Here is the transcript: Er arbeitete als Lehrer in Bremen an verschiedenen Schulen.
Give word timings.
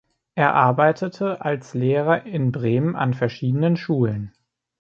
Er 0.33 0.55
arbeitete 0.55 1.41
als 1.45 1.75
Lehrer 1.75 2.25
in 2.25 2.51
Bremen 2.51 2.95
an 2.95 3.13
verschiedenen 3.13 3.77
Schulen. 3.77 4.33